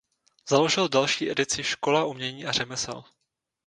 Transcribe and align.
Založil 0.49 0.89
další 0.89 1.31
edici 1.31 1.63
"Škola 1.63 2.05
umění 2.05 2.45
a 2.45 2.51
řemesel". 2.51 3.03